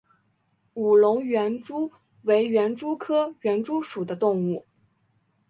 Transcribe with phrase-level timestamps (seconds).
[0.73, 1.91] 武隆园蛛
[2.23, 4.65] 为园蛛科园蛛属的动物。